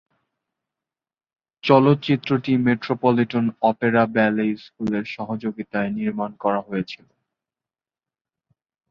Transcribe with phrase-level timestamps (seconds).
[1.63, 7.07] চলচ্চিত্রটি Metropolitan Opera Ballet স্কুলের সহযোগিতায় নির্মান করা হয়েছিল।